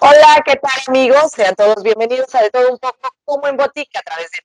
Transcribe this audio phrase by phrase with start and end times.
[0.00, 1.32] Hola, ¿qué tal amigos?
[1.32, 4.38] Sean todos bienvenidos a De Todo Un Poco como en Botica a través de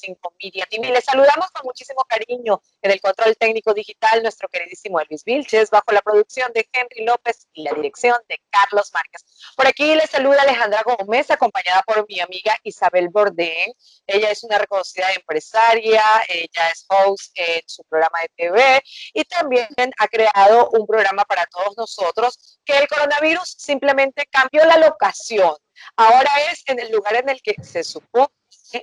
[0.00, 0.90] 305 Media TV.
[0.90, 5.92] Les saludamos con muchísimo cariño en el control técnico digital nuestro queridísimo Elvis Vilches, bajo
[5.92, 9.24] la producción de Henry López y la dirección de Carlos Márquez.
[9.56, 13.72] Por aquí les saluda Alejandra Gómez, acompañada por mi amiga Isabel Bordén.
[14.06, 18.82] Ella es una reconocida empresaria, ella es host en su programa de TV
[19.14, 19.68] y también
[19.98, 25.54] ha creado un programa para todos nosotros que el coronavirus simplemente cambió la locación.
[25.96, 27.84] Ahora es en el lugar en el que se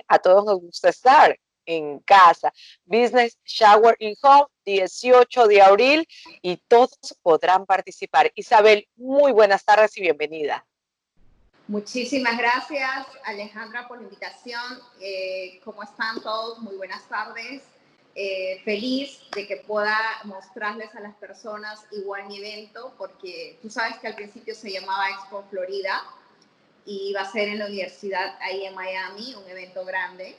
[0.08, 2.52] a todos nos gusta estar, en casa.
[2.84, 6.08] Business Shower in Home, 18 de abril,
[6.42, 8.30] y todos podrán participar.
[8.34, 10.66] Isabel, muy buenas tardes y bienvenida.
[11.66, 14.62] Muchísimas gracias, Alejandra, por la invitación.
[15.00, 16.58] Eh, ¿Cómo están todos?
[16.58, 17.62] Muy buenas tardes.
[18.16, 23.98] Eh, feliz de que pueda mostrarles a las personas igual mi evento, porque tú sabes
[23.98, 26.00] que al principio se llamaba Expo Florida
[26.86, 30.36] y iba a ser en la universidad ahí en Miami, un evento grande.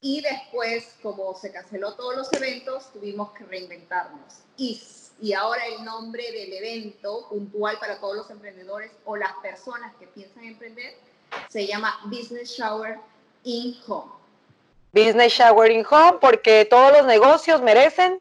[0.00, 4.40] Y después, como se canceló todos los eventos, tuvimos que reinventarnos.
[4.56, 4.80] Y,
[5.20, 10.06] y ahora el nombre del evento puntual para todos los emprendedores o las personas que
[10.06, 10.94] piensan emprender
[11.48, 12.98] se llama Business Shower
[13.44, 14.12] in Home.
[14.92, 18.20] Business Shower in Home, porque todos los negocios merecen.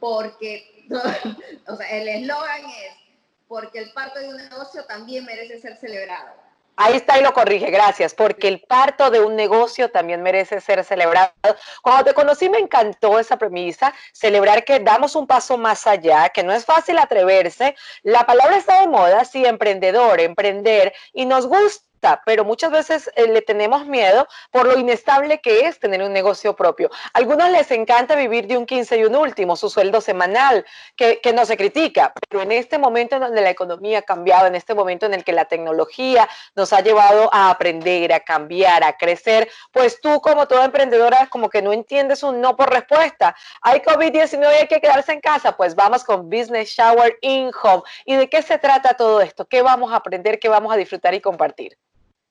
[0.00, 0.86] Porque,
[1.68, 3.05] o sea, el eslogan es,
[3.48, 6.46] porque el parto de un negocio también merece ser celebrado.
[6.78, 10.84] Ahí está y lo corrige, gracias, porque el parto de un negocio también merece ser
[10.84, 11.32] celebrado.
[11.80, 16.42] Cuando te conocí me encantó esa premisa, celebrar que damos un paso más allá, que
[16.42, 17.74] no es fácil atreverse.
[18.02, 21.85] La palabra está de moda, sí, emprendedor, emprender, y nos gusta
[22.24, 26.54] pero muchas veces eh, le tenemos miedo por lo inestable que es tener un negocio
[26.54, 26.90] propio.
[27.12, 30.64] A algunos les encanta vivir de un 15 y un último, su sueldo semanal,
[30.96, 34.46] que, que no se critica, pero en este momento en donde la economía ha cambiado,
[34.46, 38.84] en este momento en el que la tecnología nos ha llevado a aprender, a cambiar,
[38.84, 43.34] a crecer, pues tú como toda emprendedora como que no entiendes un no por respuesta.
[43.62, 47.82] Hay COVID-19 y hay que quedarse en casa, pues vamos con Business Shower in Home.
[48.04, 49.46] ¿Y de qué se trata todo esto?
[49.46, 50.38] ¿Qué vamos a aprender?
[50.38, 51.76] ¿Qué vamos a disfrutar y compartir?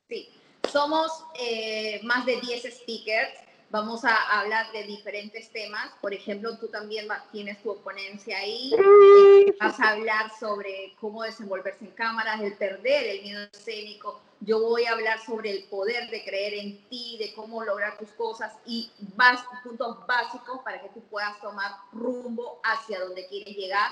[0.08, 0.30] Sí,
[0.72, 3.40] somos eh, más de 10 speakers.
[3.72, 5.92] Vamos a hablar de diferentes temas.
[6.00, 8.72] Por ejemplo, tú también tienes tu ponencia ahí.
[9.60, 14.22] Vas a hablar sobre cómo desenvolverse en cámaras, el perder el miedo escénico.
[14.42, 18.10] Yo voy a hablar sobre el poder de creer en ti, de cómo lograr tus
[18.10, 18.92] cosas y
[19.64, 23.92] puntos básicos para que tú puedas tomar rumbo hacia donde quieres llegar.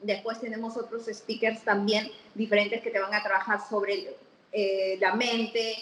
[0.00, 4.16] Después tenemos otros speakers también diferentes que te van a trabajar sobre
[4.52, 5.74] eh, la mente,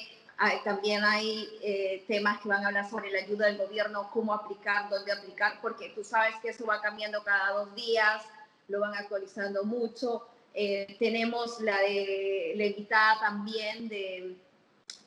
[0.64, 4.88] también hay eh, temas que van a hablar sobre la ayuda del gobierno, cómo aplicar,
[4.88, 8.22] dónde aplicar, porque tú sabes que eso va cambiando cada dos días,
[8.68, 10.26] lo van actualizando mucho.
[10.54, 14.36] Eh, tenemos la de la invitada también de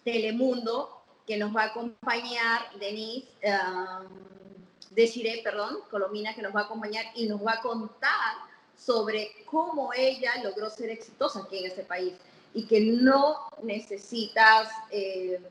[0.03, 4.07] Telemundo, que nos va a acompañar, Denise, um,
[4.91, 8.35] Desiree, perdón, Colomina, que nos va a acompañar y nos va a contar
[8.77, 12.13] sobre cómo ella logró ser exitosa aquí en este país
[12.53, 15.41] y que no necesitas eh,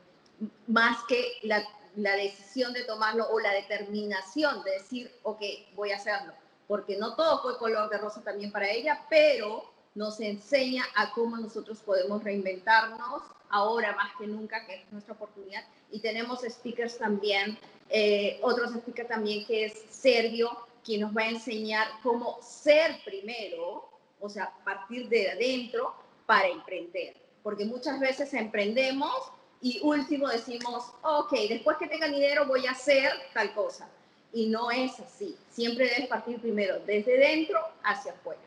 [0.67, 1.63] más que la,
[1.95, 5.41] la, decisión de tomarlo o la determinación de decir, ok,
[5.75, 6.33] voy a hacerlo.
[6.67, 11.37] Porque no todo fue color de rosa también para ella, pero nos enseña a cómo
[11.37, 15.63] nosotros podemos reinventarnos ahora más que nunca, que es nuestra oportunidad.
[15.91, 17.57] Y tenemos speakers también,
[17.89, 20.49] eh, otros speakers también que es Sergio,
[20.83, 23.89] quien nos va a enseñar cómo ser primero,
[24.19, 25.93] o sea, partir de adentro
[26.25, 29.13] para emprender, porque muchas veces emprendemos
[29.61, 33.87] y último decimos, ok, después que tenga dinero voy a hacer tal cosa.
[34.33, 35.37] Y no es así.
[35.51, 38.41] Siempre debes partir primero desde dentro hacia afuera.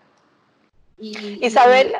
[0.98, 1.94] Y, Isabel,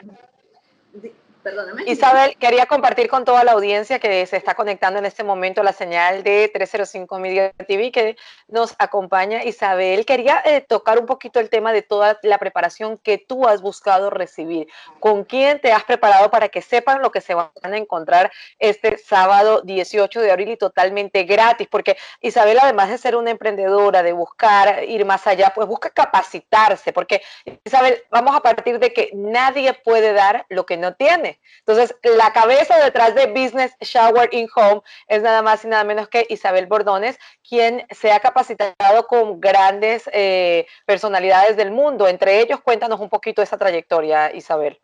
[1.46, 1.84] Perdóname.
[1.86, 5.72] Isabel, quería compartir con toda la audiencia que se está conectando en este momento la
[5.72, 8.16] señal de 305 Media TV que
[8.48, 10.04] nos acompaña Isabel.
[10.04, 14.10] Quería eh, tocar un poquito el tema de toda la preparación que tú has buscado
[14.10, 14.66] recibir.
[14.98, 18.98] ¿Con quién te has preparado para que sepan lo que se van a encontrar este
[18.98, 21.68] sábado 18 de abril y totalmente gratis?
[21.70, 26.92] Porque Isabel, además de ser una emprendedora, de buscar ir más allá, pues busca capacitarse.
[26.92, 27.22] Porque
[27.64, 31.35] Isabel, vamos a partir de que nadie puede dar lo que no tiene.
[31.60, 36.08] Entonces, la cabeza detrás de Business Shower in Home es nada más y nada menos
[36.08, 37.18] que Isabel Bordones,
[37.48, 42.08] quien se ha capacitado con grandes eh, personalidades del mundo.
[42.08, 44.80] Entre ellos, cuéntanos un poquito esa trayectoria, Isabel.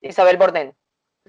[0.00, 0.74] Isabel Bordén.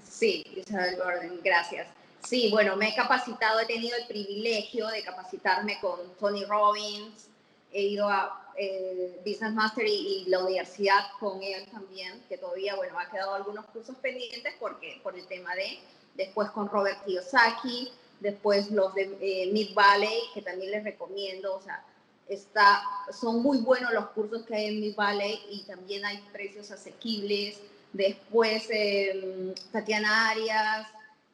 [0.02, 1.86] Sí, Isabel Borden, gracias.
[2.26, 7.28] Sí, bueno, me he capacitado, he tenido el privilegio de capacitarme con Tony Robbins,
[7.74, 12.98] he ido a eh, Business Master y, la universidad con él también, que todavía, bueno,
[12.98, 15.80] ha quedado algunos cursos pendientes porque, por el tema de,
[16.14, 17.90] después con Robert Kiyosaki,
[18.20, 21.84] después los de eh, Mid Valley, que también les recomiendo, o sea,
[22.28, 22.82] está,
[23.12, 27.58] son muy buenos los cursos que hay en Mid Valley y también hay precios asequibles.
[27.92, 30.86] Después em, Tatiana Arias,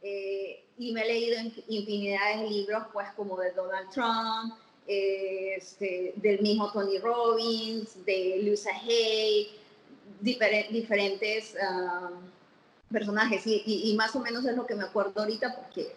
[0.02, 1.38] eh, y me he leído
[1.68, 4.54] infinidad de libros, pues como de Donald Trump,
[4.90, 9.48] este, del mismo Tony Robbins, de Luisa Hay,
[10.20, 12.10] diferentes ah,
[12.90, 13.42] personajes.
[13.46, 15.94] y, más o menos es lo que me acuerdo ahorita porque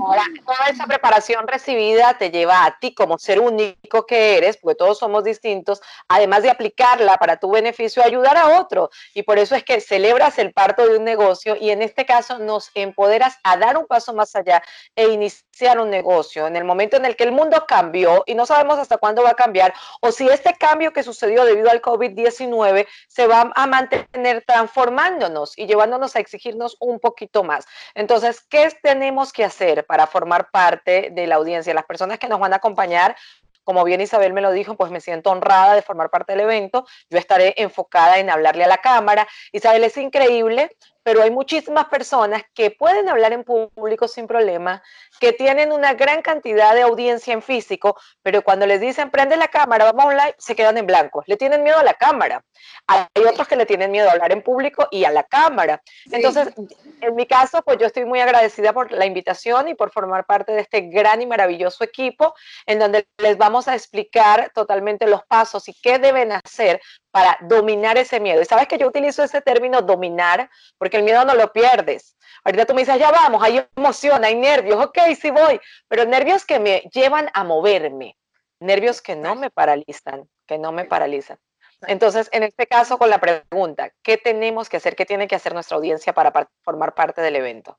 [0.00, 4.76] Ahora, toda esa preparación recibida te lleva a ti como ser único que eres, porque
[4.76, 8.90] todos somos distintos, además de aplicarla para tu beneficio, ayudar a otro.
[9.14, 12.38] Y por eso es que celebras el parto de un negocio y en este caso
[12.38, 14.62] nos empoderas a dar un paso más allá
[14.94, 16.46] e iniciar un negocio.
[16.46, 19.30] En el momento en el que el mundo cambió y no sabemos hasta cuándo va
[19.30, 24.44] a cambiar, o si este cambio que sucedió debido al COVID-19 se va a mantener
[24.46, 27.66] transformándonos y llevándonos a exigirnos un poquito más.
[27.94, 31.74] Entonces, ¿qué tenemos que hacer para formar parte de la audiencia?
[31.74, 33.16] Las personas que nos van a acompañar,
[33.64, 36.86] como bien Isabel me lo dijo, pues me siento honrada de formar parte del evento.
[37.08, 39.28] Yo estaré enfocada en hablarle a la cámara.
[39.52, 40.76] Isabel es increíble
[41.10, 44.80] pero hay muchísimas personas que pueden hablar en público sin problema,
[45.18, 49.48] que tienen una gran cantidad de audiencia en físico, pero cuando les dicen prende la
[49.48, 51.24] cámara, vamos a un live, se quedan en blanco.
[51.26, 52.44] Le tienen miedo a la cámara.
[52.86, 55.82] Hay otros que le tienen miedo a hablar en público y a la cámara.
[56.12, 56.54] Entonces,
[57.00, 60.52] en mi caso, pues yo estoy muy agradecida por la invitación y por formar parte
[60.52, 62.34] de este gran y maravilloso equipo
[62.66, 66.80] en donde les vamos a explicar totalmente los pasos y qué deben hacer
[67.10, 68.40] para dominar ese miedo.
[68.40, 72.16] Y sabes que yo utilizo ese término dominar porque el miedo no lo pierdes.
[72.44, 76.44] Ahorita tú me dices, ya vamos, hay emoción, hay nervios, ok, sí voy, pero nervios
[76.44, 78.16] que me llevan a moverme,
[78.60, 81.38] nervios que no me paralizan, que no me paralizan.
[81.86, 84.96] Entonces, en este caso, con la pregunta, ¿qué tenemos que hacer?
[84.96, 87.78] ¿Qué tiene que hacer nuestra audiencia para formar parte del evento?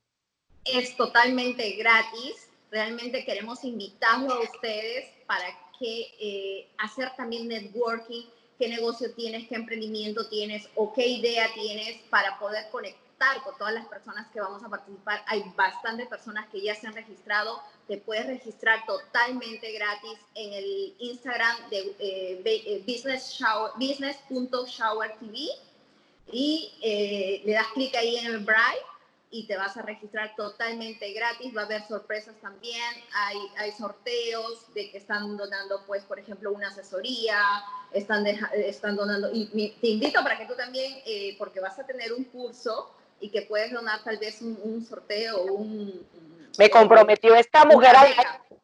[0.64, 2.48] Es totalmente gratis.
[2.70, 5.44] Realmente queremos invitarlo a ustedes para
[5.78, 8.24] que eh, hacer también networking
[8.62, 13.74] qué negocio tienes, qué emprendimiento tienes o qué idea tienes para poder conectar con todas
[13.74, 15.20] las personas que vamos a participar.
[15.26, 17.60] Hay bastantes personas que ya se han registrado.
[17.88, 23.36] Te puedes registrar totalmente gratis en el Instagram de eh, eh, business
[26.30, 28.91] y eh, le das clic ahí en el Bright
[29.34, 31.56] y te vas a registrar totalmente gratis.
[31.56, 32.82] Va a haber sorpresas también.
[33.14, 37.40] Hay, hay sorteos de que están donando, pues, por ejemplo, una asesoría,
[37.92, 39.30] están, están donando.
[39.32, 43.30] Y te invito para que tú también, eh, porque vas a tener un curso y
[43.30, 46.06] que puedes donar tal vez un, sorteo, un...
[46.58, 48.04] Me comprometió esta mujer a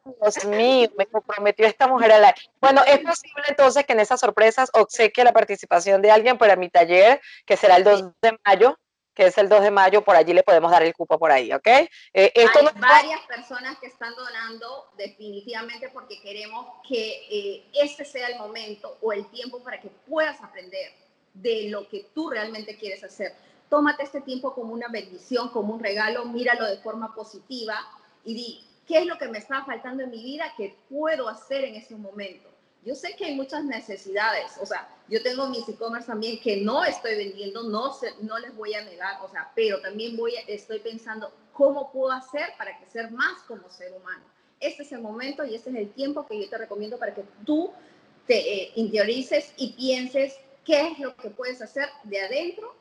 [0.05, 2.35] Dios mío, me comprometió esta mujer a la...
[2.61, 6.69] Bueno, es posible entonces que en esas sorpresas obsequie la participación de alguien para mi
[6.69, 8.79] taller, que será el 2 de mayo
[9.19, 11.53] que es el 2 de mayo, por allí le podemos dar el cupo por ahí,
[11.53, 11.67] ¿ok?
[11.67, 18.29] Eh, esto Hay varias personas que están donando definitivamente porque queremos que eh, este sea
[18.29, 20.93] el momento o el tiempo para que puedas aprender
[21.35, 23.35] de lo que tú realmente quieres hacer.
[23.69, 27.75] Tómate este tiempo como una bendición, como un regalo, míralo de forma positiva
[28.25, 31.64] y di, ¿qué es lo que me está faltando en mi vida que puedo hacer
[31.64, 32.49] en ese momento?
[32.84, 36.84] Yo sé que hay muchas necesidades, o sea, yo tengo mis e-commerce también que no
[36.84, 41.32] estoy vendiendo, no, no les voy a negar, o sea, pero también voy, estoy pensando
[41.52, 44.23] cómo puedo hacer para crecer más como ser humano.
[44.61, 47.25] Este es el momento y este es el tiempo que yo te recomiendo para que
[47.44, 47.73] tú
[48.26, 52.77] te eh, interiorices y pienses qué es lo que puedes hacer de adentro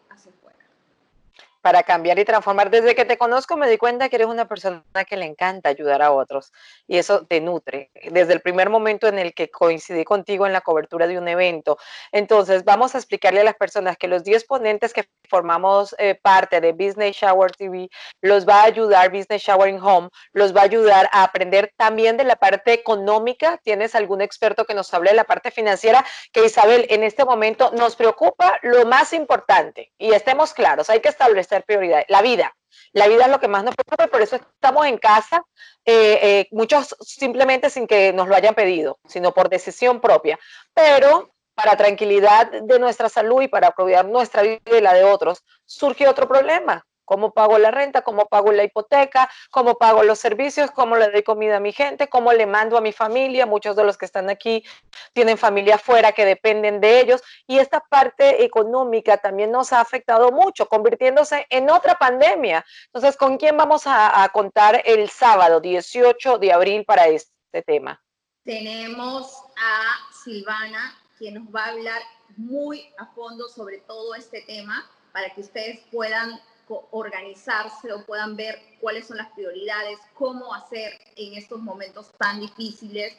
[1.62, 2.70] para cambiar y transformar.
[2.70, 6.02] Desde que te conozco me di cuenta que eres una persona que le encanta ayudar
[6.02, 6.52] a otros
[6.88, 7.92] y eso te nutre.
[8.12, 11.78] Desde el primer momento en el que coincidí contigo en la cobertura de un evento.
[12.12, 16.62] Entonces, vamos a explicarle a las personas que los 10 ponentes que formamos eh, parte
[16.62, 17.90] de Business Shower TV
[18.22, 22.24] los va a ayudar, Business Showering Home, los va a ayudar a aprender también de
[22.24, 23.60] la parte económica.
[23.64, 26.06] ¿Tienes algún experto que nos hable de la parte financiera?
[26.32, 31.10] Que Isabel, en este momento nos preocupa lo más importante y estemos claros, hay que
[31.10, 32.04] establecer prioridad.
[32.08, 32.54] La vida.
[32.94, 35.44] La vida es lo que más nos preocupa, por eso estamos en casa,
[35.86, 40.40] eh, eh, muchos simplemente sin que nos lo hayan pedido, sino por decisión propia.
[40.74, 45.44] Pero para tranquilidad de nuestra salud y para cuidar nuestra vida y la de otros,
[45.66, 50.70] surge otro problema, cómo pago la renta, cómo pago la hipoteca, cómo pago los servicios,
[50.72, 53.46] cómo le doy comida a mi gente, cómo le mando a mi familia.
[53.46, 54.66] Muchos de los que están aquí
[55.14, 60.32] tienen familia afuera que dependen de ellos y esta parte económica también nos ha afectado
[60.34, 62.66] mucho, convirtiéndose en otra pandemia.
[62.88, 68.04] Entonces, ¿con quién vamos a, contar el sábado 18 de abril para este tema?
[68.44, 72.02] Tenemos a Silvana, quien nos va a hablar
[72.36, 78.60] muy a fondo sobre todo este tema para que ustedes puedan organizarse o puedan ver
[78.80, 83.14] cuáles son las prioridades, cómo hacer en estos momentos tan difíciles.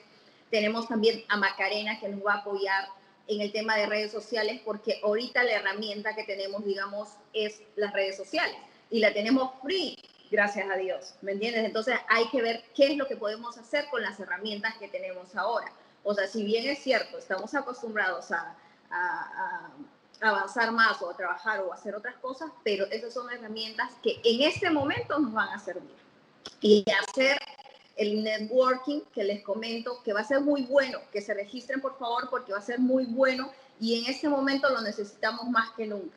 [0.51, 2.89] Tenemos también a Macarena que nos va a apoyar
[3.27, 7.93] en el tema de redes sociales porque ahorita la herramienta que tenemos, digamos, es las
[7.93, 8.57] redes sociales
[8.91, 9.97] y la tenemos free,
[10.31, 11.65] gracias a Dios, ¿me entiendes?
[11.65, 15.37] Entonces hay que ver qué es lo que podemos hacer con las herramientas que tenemos
[15.37, 15.71] ahora.
[16.05, 18.57] O sea, si bien es cierto, estamos acostumbrados a,
[18.91, 19.71] a
[20.21, 24.21] avanzar más o a trabajar o a hacer otras cosas, pero esas son herramientas que
[24.25, 25.97] en este momento nos van a servir.
[26.61, 27.39] Y hacer
[27.97, 31.99] el networking que les comento, que va a ser muy bueno, que se registren por
[31.99, 35.87] favor porque va a ser muy bueno y en este momento lo necesitamos más que
[35.87, 36.17] nunca.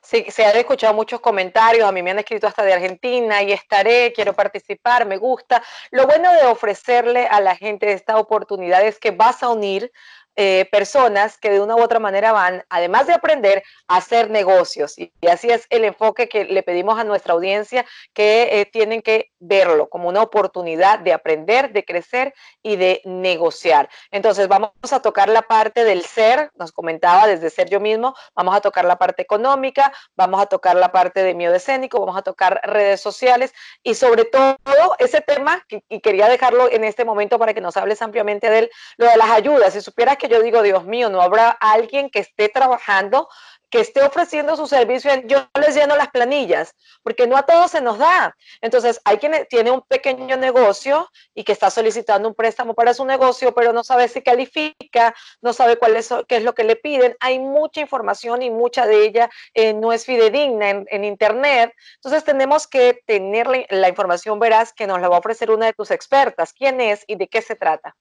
[0.00, 3.52] Sí, se han escuchado muchos comentarios, a mí me han escrito hasta de Argentina y
[3.52, 5.62] estaré, quiero participar, me gusta.
[5.90, 9.92] Lo bueno de ofrecerle a la gente esta oportunidad es que vas a unir
[10.34, 14.98] eh, personas que de una u otra manera van, además de aprender, a hacer negocios.
[14.98, 17.84] Y, así es el enfoque que le pedimos a nuestra audiencia,
[18.14, 23.90] que eh, tienen que verlo como una oportunidad de aprender, de crecer y de negociar.
[24.10, 28.56] Entonces vamos a tocar la parte del ser, nos comentaba desde ser yo mismo, vamos
[28.56, 32.22] a tocar la parte económica, vamos a tocar la parte de miedo escénico, vamos a
[32.22, 34.56] tocar redes sociales y sobre todo
[34.98, 38.70] ese tema, y quería dejarlo en este momento para que nos hables ampliamente de él,
[38.96, 39.74] lo de las ayudas.
[39.74, 43.28] Si supieras que yo digo, Dios mío, no habrá alguien que esté trabajando
[43.72, 47.80] que esté ofreciendo su servicio, yo les lleno las planillas, porque no a todos se
[47.80, 48.36] nos da.
[48.60, 53.06] Entonces, hay quien tiene un pequeño negocio y que está solicitando un préstamo para su
[53.06, 56.76] negocio, pero no sabe si califica, no sabe cuál es, qué es lo que le
[56.76, 57.16] piden.
[57.18, 61.72] Hay mucha información y mucha de ella eh, no es fidedigna en, Internet.
[61.94, 65.72] Entonces, tenemos que tener la, información veraz que nos la va a ofrecer una de
[65.72, 66.52] tus expertas.
[66.52, 67.96] ¿Quién es y de qué se trata?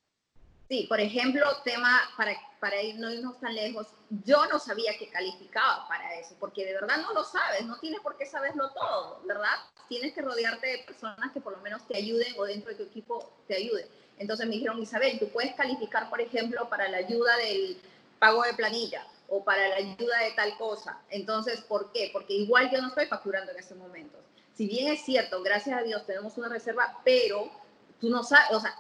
[0.72, 3.88] Sí, por ejemplo, tema para, para ir, no irnos tan lejos,
[4.24, 8.00] yo no sabía que calificaba para eso, porque de verdad no lo sabes, no tienes
[8.00, 9.52] por qué saberlo todo, ¿verdad?
[9.90, 12.84] Tienes que rodearte de personas que por lo menos te ayuden o dentro de tu
[12.84, 13.86] equipo te ayuden.
[14.18, 17.78] Entonces me dijeron, Isabel, tú puedes calificar, por ejemplo, para la ayuda del
[18.18, 21.02] pago de planilla o para la ayuda de tal cosa.
[21.10, 22.12] Entonces, ¿por qué?
[22.14, 24.18] Porque igual yo no estoy facturando en ese momento.
[24.54, 27.52] Si bien es cierto, gracias a Dios tenemos una reserva, pero
[28.00, 28.74] tú no sabes, o sea,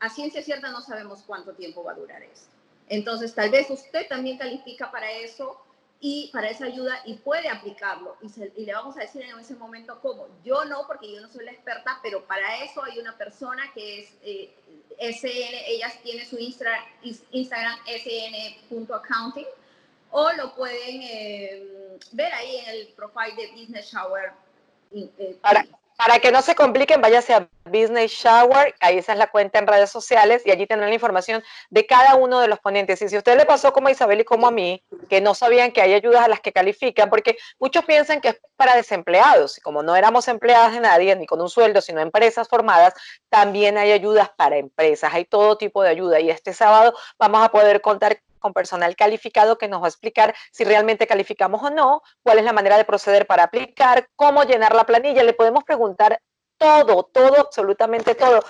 [0.00, 2.46] a ciencia cierta no sabemos cuánto tiempo va a durar eso.
[2.88, 5.60] Entonces, tal vez usted también califica para eso
[6.00, 8.16] y para esa ayuda y puede aplicarlo.
[8.20, 10.28] Y, le vamos a decir en ese momento cómo.
[10.44, 14.00] Yo no, porque yo no soy la experta, pero para eso hay una persona que
[14.00, 14.54] es eh,
[14.98, 17.78] SN, ella tiene su Instagram
[18.70, 19.46] sn.accounting
[20.10, 24.32] o lo pueden eh, ver ahí en el profile de Business Shower.
[24.92, 25.36] Eh,
[26.22, 29.90] que no se compliquen, váyase a Business Shower, ahí esa es la cuenta en redes
[29.90, 33.02] sociales y allí tendrán la información de cada uno de los ponentes.
[33.02, 35.34] Y si a usted le pasó como a Isabel y como a mí, que no
[35.34, 39.58] sabían que hay ayudas a las que califican, porque muchos piensan que es para desempleados,
[39.58, 42.94] y como no éramos empleadas de nadie, ni con un sueldo, sino empresas formadas,
[43.28, 46.20] también hay ayudas para empresas, hay todo tipo de ayuda.
[46.20, 50.32] Y este sábado vamos a poder contar con personal calificado que nos va a explicar
[50.52, 54.72] si realmente calificamos o no, cuál es la manera de proceder para aplicar, cómo llenar
[54.72, 55.24] la planilla.
[55.24, 56.20] Le podemos preguntar
[56.58, 58.40] todo, todo, absolutamente todo.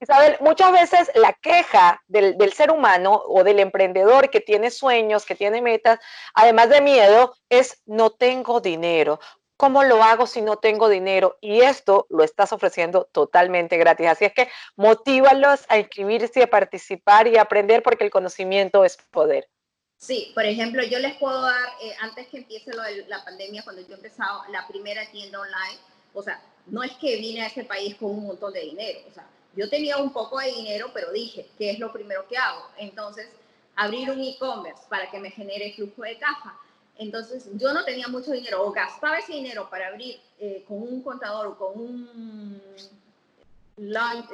[0.00, 5.26] Isabel, muchas veces la queja del, del, ser humano o del emprendedor que tiene sueños,
[5.26, 6.00] que tiene metas,
[6.32, 9.20] además de miedo, es no tengo dinero.
[9.56, 11.38] ¿Cómo lo hago si no tengo dinero?
[11.40, 14.08] Y esto lo estás ofreciendo totalmente gratis.
[14.08, 18.96] Así es que motívalos a inscribirse, a participar y a aprender porque el conocimiento es
[19.10, 19.48] poder.
[19.96, 23.62] Sí, por ejemplo, yo les puedo dar, eh, antes que empiece lo de la pandemia,
[23.62, 25.78] cuando yo he empezado la primera tienda online,
[26.12, 29.12] o sea, no es que vine a este país con un montón de dinero, o
[29.12, 32.66] sea, yo tenía un poco de dinero, pero dije, ¿qué es lo primero que hago?
[32.78, 33.28] Entonces,
[33.76, 36.58] abrir un e-commerce para que me genere flujo de caja.
[36.98, 41.02] Entonces yo no tenía mucho dinero o gastaba ese dinero para abrir eh, con un
[41.02, 42.60] contador o con un,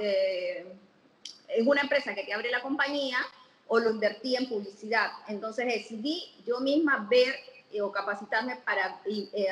[0.00, 0.66] eh,
[1.64, 3.18] una empresa que te abre la compañía
[3.68, 5.12] o lo invertí en publicidad.
[5.28, 7.34] Entonces decidí yo misma ver
[7.72, 9.00] eh, o capacitarme para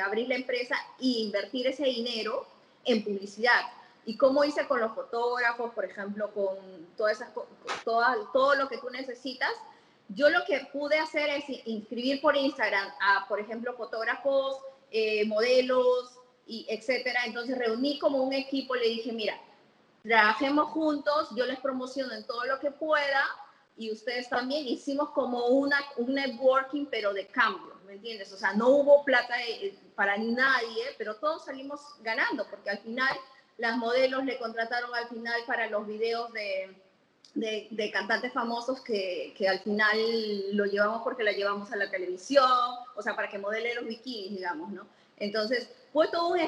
[0.05, 2.45] abrir la empresa e invertir ese dinero
[2.85, 3.61] en publicidad.
[4.05, 6.55] Y cómo hice con los fotógrafos, por ejemplo, con
[6.95, 7.29] todas esas,
[7.83, 9.51] todo, todo lo que tú necesitas
[10.09, 14.57] yo lo que pude hacer es inscribir por Instagram a, por ejemplo, fotógrafos,
[14.91, 17.21] eh, modelos, y etcétera.
[17.25, 19.39] Entonces reuní como un equipo, le dije, mira,
[20.03, 23.23] trabajemos juntos, yo les promociono en todo lo que pueda
[23.75, 28.31] y ustedes también hicimos como una, un networking, pero de cambio, ¿me entiendes?
[28.33, 33.15] O sea, no hubo plata eh, para nadie, pero todos salimos ganando, porque al final
[33.57, 36.75] las modelos le contrataron al final para los videos de,
[37.33, 42.49] de, cantantes famosos que, que, al final lo llevamos porque la llevamos a la televisión,
[42.95, 44.87] o sea, para que modele los bikinis, digamos, ¿no?
[45.17, 46.39] Entonces, fue todo un,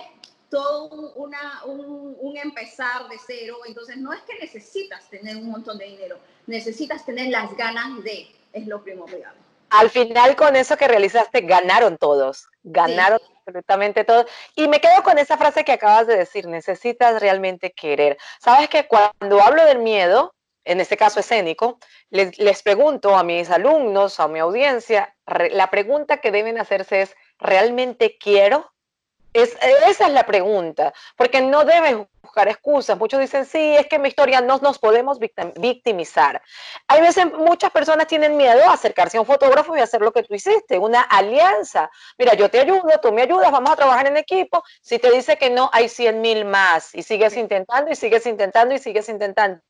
[0.49, 5.77] todo una, un, un, empezar de cero, entonces no es que necesitas tener un montón
[5.77, 9.33] de dinero, necesitas tener las ganas de, es lo primordial.
[9.69, 14.25] Al final con eso que realizaste, ganaron todos, ganaron absolutamente todos.
[14.55, 18.17] Y me quedo con esa frase que acabas de decir, necesitas realmente querer.
[18.39, 20.33] Sabes que cuando hablo del miedo,
[20.65, 25.15] en este caso escénico, les, les pregunto a mis alumnos, a mi audiencia,
[25.51, 28.71] la pregunta que deben hacerse es, ¿realmente quiero?
[29.33, 32.97] Es, esa es la pregunta, porque no deben buscar excusas.
[32.97, 36.41] Muchos dicen, sí, es que en mi historia no nos podemos victimizar.
[36.87, 40.23] Hay veces muchas personas tienen miedo a acercarse a un fotógrafo y hacer lo que
[40.23, 41.89] tú hiciste, una alianza.
[42.17, 44.63] Mira, yo te ayudo, tú me ayudas, vamos a trabajar en equipo.
[44.81, 48.75] Si te dice que no, hay 100 mil más y sigues intentando y sigues intentando
[48.75, 49.61] y sigues intentando.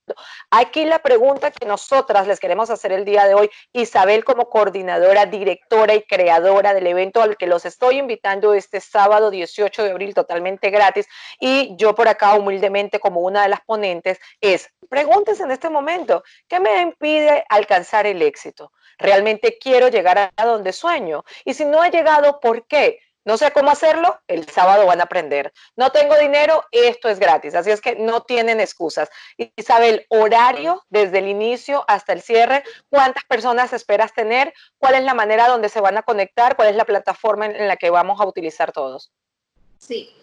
[0.50, 5.26] Aquí la pregunta que nosotras les queremos hacer el día de hoy, Isabel como coordinadora,
[5.26, 10.14] directora y creadora del evento al que los estoy invitando este sábado 18 de abril
[10.14, 11.08] totalmente gratis
[11.40, 16.24] y yo por acá humildemente como una de las ponentes, es pregúntense en este momento,
[16.48, 18.72] ¿qué me impide alcanzar el éxito?
[18.98, 21.24] ¿Realmente quiero llegar a donde sueño?
[21.46, 23.00] Y si no he llegado, ¿por qué?
[23.26, 25.54] No sé cómo hacerlo, el sábado van a aprender.
[25.76, 27.54] No tengo dinero, esto es gratis.
[27.54, 29.10] Así es que no tienen excusas.
[29.56, 34.54] Isabel, horario desde el inicio hasta el cierre, ¿cuántas personas esperas tener?
[34.78, 36.56] ¿Cuál es la manera donde se van a conectar?
[36.56, 39.12] ¿Cuál es la plataforma en la que vamos a utilizar todos?
[39.78, 40.16] Sí,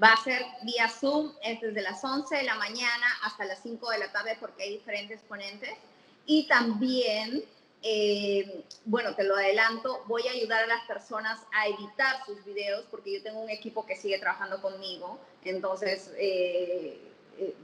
[0.00, 3.90] va a ser vía Zoom, es desde las 11 de la mañana hasta las 5
[3.90, 5.72] de la tarde porque hay diferentes ponentes.
[6.26, 7.44] Y también
[7.84, 12.84] eh, bueno, te lo adelanto, voy a ayudar a las personas a editar sus videos
[12.90, 15.18] porque yo tengo un equipo que sigue trabajando conmigo.
[15.44, 17.00] Entonces, eh,
[17.38, 17.54] eh,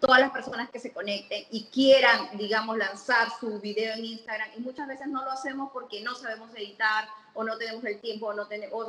[0.00, 4.60] todas las personas que se conecten y quieran, digamos, lanzar su video en Instagram, y
[4.60, 8.34] muchas veces no lo hacemos porque no sabemos editar o no tenemos el tiempo o
[8.34, 8.88] no tenemos...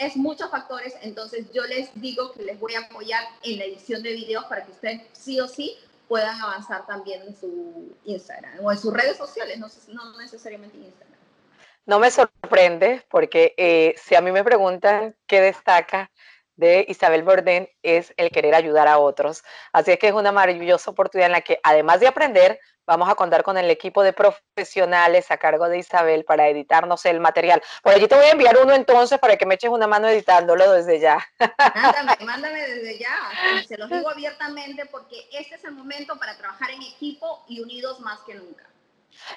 [0.00, 4.02] es muchos factores, entonces yo les digo que les voy a apoyar en la edición
[4.02, 5.76] de videos para que ustedes sí o sí
[6.08, 10.84] puedan avanzar también en su Instagram o en sus redes sociales, no, no necesariamente en
[10.84, 11.20] Instagram.
[11.86, 16.10] No me sorprende porque eh, si a mí me preguntan qué destaca
[16.56, 19.42] de Isabel Bordén es el querer ayudar a otros.
[19.72, 23.14] Así es que es una maravillosa oportunidad en la que además de aprender, vamos a
[23.14, 27.62] contar con el equipo de profesionales a cargo de Isabel para editarnos el material.
[27.84, 30.72] Por allí te voy a enviar uno entonces para que me eches una mano editándolo
[30.72, 31.24] desde ya.
[31.38, 33.16] Mándame, mándame desde ya.
[33.68, 38.00] Se los digo abiertamente porque este es el momento para trabajar en equipo y unidos
[38.00, 38.64] más que nunca.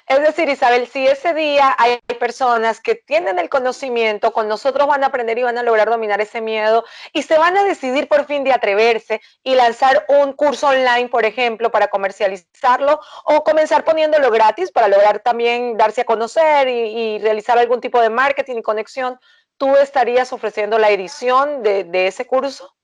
[0.06, 5.02] Es decir, Isabel, si ese día hay personas que tienen el conocimiento, con nosotros van
[5.02, 8.26] a aprender y van a lograr dominar ese miedo y se van a decidir por
[8.26, 14.30] fin de atreverse y lanzar un curso online, por ejemplo, para comercializarlo o comenzar poniéndolo
[14.30, 19.18] gratis para lograr también darse a conocer y, realizar algún tipo de marketing y conexión,
[19.56, 22.74] ¿tú estarías ofreciendo la edición de, ese curso?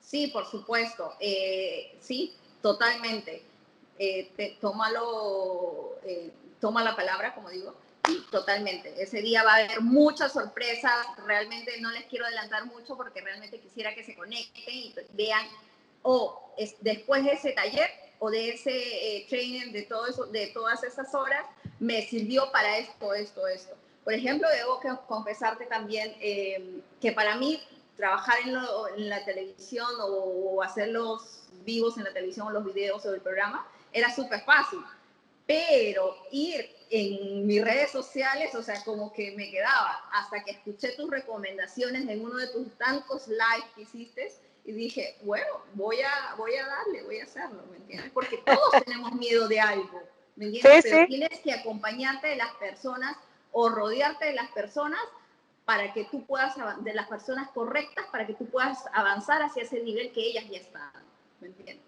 [0.00, 1.14] Sí, por supuesto.
[1.20, 3.47] Eh, sí, totalmente
[3.98, 6.30] eh, tómalo, eh,
[6.60, 7.74] toma la palabra, como digo,
[8.30, 8.94] totalmente.
[9.02, 13.60] Ese día va a haber muchas sorpresas, realmente no les quiero adelantar mucho porque realmente
[13.60, 15.46] quisiera que se conecten y vean,
[16.02, 20.48] o es, después de ese taller o de ese eh, training, de, todo eso, de
[20.48, 21.44] todas esas horas,
[21.78, 23.76] me sirvió para esto, esto, esto.
[24.04, 27.62] Por ejemplo, debo confesarte también eh, que para mí
[27.96, 28.56] trabajar en,
[28.96, 33.14] en la televisión o, o hacer los vivos en la televisión o los videos o
[33.14, 33.66] el programa,
[33.98, 34.80] era súper fácil.
[35.46, 40.90] Pero ir en mis redes sociales, o sea, como que me quedaba hasta que escuché
[40.96, 44.32] tus recomendaciones en uno de tus tantos lives que hiciste
[44.64, 48.10] y dije, bueno, voy a, voy a darle, voy a hacerlo, ¿me entiendes?
[48.12, 50.02] Porque todos tenemos miedo de algo,
[50.36, 50.84] ¿me entiendes?
[50.84, 53.16] Pero tienes que acompañarte de las personas
[53.52, 55.00] o rodearte de las personas
[55.64, 59.82] para que tú puedas, de las personas correctas, para que tú puedas avanzar hacia ese
[59.82, 60.92] nivel que ellas ya están,
[61.40, 61.87] ¿me entiendes?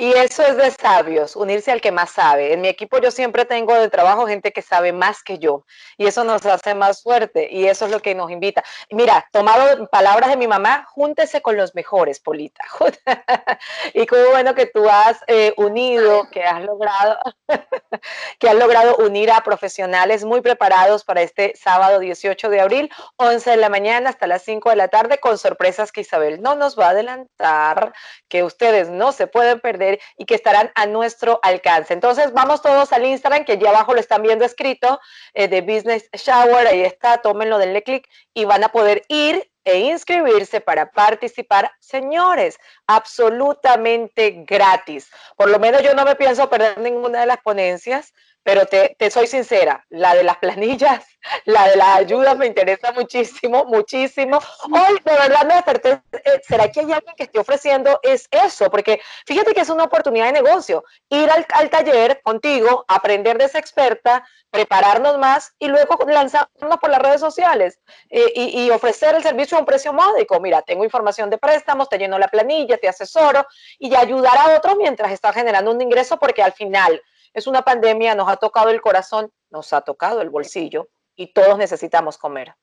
[0.00, 2.54] Y eso es de sabios, unirse al que más sabe.
[2.54, 5.66] En mi equipo yo siempre tengo de trabajo gente que sabe más que yo
[5.98, 8.64] y eso nos hace más fuerte y eso es lo que nos invita.
[8.90, 12.64] Mira, tomado palabras de mi mamá, júntese con los mejores, Polita.
[13.92, 17.18] y qué bueno que tú has eh, unido, que has logrado,
[18.38, 23.50] que has logrado unir a profesionales muy preparados para este sábado 18 de abril, 11
[23.50, 26.78] de la mañana hasta las 5 de la tarde con sorpresas que Isabel no nos
[26.78, 27.92] va a adelantar,
[28.30, 31.94] que ustedes no se pueden perder y que estarán a nuestro alcance.
[31.94, 35.00] Entonces, vamos todos al Instagram, que ya abajo lo están viendo escrito,
[35.34, 39.78] eh, de Business Shower, ahí está, tómenlo, denle clic y van a poder ir e
[39.78, 41.72] inscribirse para participar.
[41.80, 45.10] Señores, absolutamente gratis.
[45.36, 49.26] Por lo menos yo no me pienso perder ninguna de las ponencias pero te, soy
[49.26, 51.04] sincera, la de las planillas,
[51.44, 54.38] la de las ayudas me interesa muchísimo, muchísimo.
[54.64, 58.70] Hoy de verdad me desperté, eh, ¿será que hay alguien que esté ofreciendo es eso?
[58.70, 63.58] Porque fíjate que es una oportunidad de negocio, ir al, taller contigo, aprender de esa
[63.58, 69.22] experta, prepararnos más y luego lanzarnos por las redes sociales eh, y, y, ofrecer el
[69.22, 70.40] servicio a un precio módico.
[70.40, 73.46] Mira, tengo información de préstamos, te lleno la planilla, te asesoro
[73.78, 77.00] y ayudar a otros mientras estás generando un ingreso porque al final
[77.34, 81.58] es una pandemia, nos ha tocado el corazón, nos ha tocado el bolsillo y todos
[81.58, 82.54] necesitamos comer.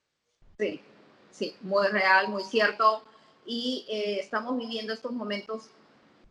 [0.58, 0.82] Sí,
[1.32, 3.04] sí, muy real, muy cierto.
[3.46, 5.70] Y eh, estamos viviendo estos momentos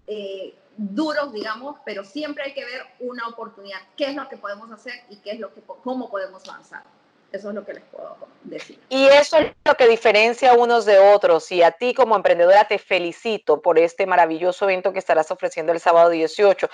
[0.06, 3.78] eh, duros, digamos, pero siempre hay que ver una oportunidad.
[3.96, 6.84] ¿Qué es lo que podemos hacer y qué es lo que, cómo podemos avanzar?
[7.32, 8.78] Eso es lo que les puedo decir.
[8.88, 11.50] Y eso es lo que diferencia unos de otros.
[11.50, 15.80] Y a ti como emprendedora te felicito por este maravilloso evento que estarás ofreciendo el
[15.80, 16.68] sábado 18.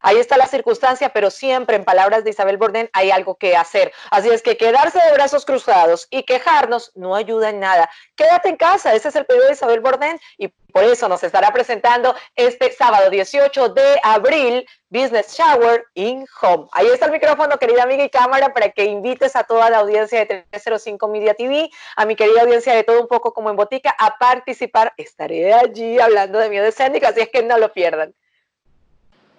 [0.00, 3.92] Ahí está la circunstancia, pero siempre en palabras de Isabel Borden hay algo que hacer.
[4.10, 7.90] Así es que quedarse de brazos cruzados y quejarnos no ayuda en nada.
[8.16, 11.50] Quédate en casa, ese es el pedido de Isabel Borden y por eso nos estará
[11.50, 16.66] presentando este sábado 18 de abril Business Shower in Home.
[16.72, 20.20] Ahí está el micrófono, querida amiga y cámara, para que invites a toda la audiencia
[20.20, 23.94] de 305 Media TV, a mi querida audiencia de todo un poco como en botica,
[23.98, 24.92] a participar.
[24.96, 28.14] Estaré allí hablando de miedo escénico, así es que no lo pierdan.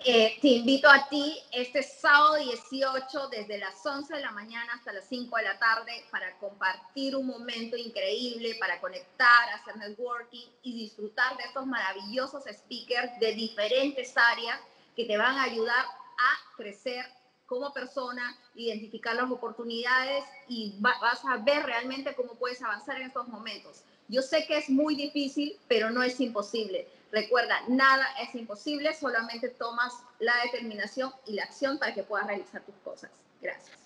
[0.06, 4.94] Eh, te invito a ti este sábado 18 desde las 11 de la mañana hasta
[4.94, 10.84] las 5 de la tarde para compartir un momento increíble, para conectar, hacer networking y
[10.84, 14.58] disfrutar de estos maravillosos speakers de diferentes áreas
[14.96, 17.06] que te van a ayudar a crecer
[17.46, 23.28] como persona, identificar las oportunidades y vas a ver realmente cómo puedes avanzar en estos
[23.28, 23.84] momentos.
[24.08, 26.88] Yo sé que es muy difícil, pero no es imposible.
[27.12, 32.62] Recuerda, nada es imposible, solamente tomas la determinación y la acción para que puedas realizar
[32.62, 33.10] tus cosas.
[33.42, 33.79] Gracias.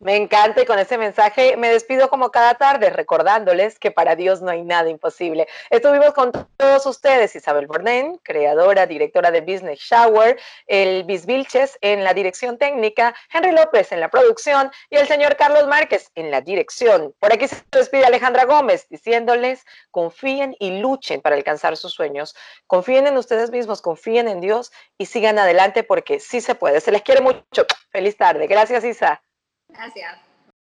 [0.00, 4.40] Me encanta y con ese mensaje me despido como cada tarde recordándoles que para Dios
[4.40, 5.48] no hay nada imposible.
[5.70, 12.14] Estuvimos con todos ustedes, Isabel Borden, creadora, directora de Business Shower, el Vilches en la
[12.14, 17.12] dirección técnica, Henry López en la producción y el señor Carlos Márquez en la dirección.
[17.18, 22.36] Por aquí se despide Alejandra Gómez diciéndoles confíen y luchen para alcanzar sus sueños.
[22.68, 26.80] Confíen en ustedes mismos, confíen en Dios y sigan adelante porque sí se puede.
[26.80, 27.66] Se les quiere mucho.
[27.90, 28.46] Feliz tarde.
[28.46, 29.24] Gracias, Isa.
[29.68, 30.27] Gracias.